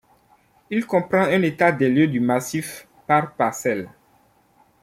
Il 0.71 0.87
comprend 0.87 1.25
un 1.25 1.43
état 1.43 1.71
des 1.71 1.87
lieux 1.87 2.07
du 2.07 2.19
massif, 2.19 2.87
par 3.05 3.35
parcelles. 3.35 3.87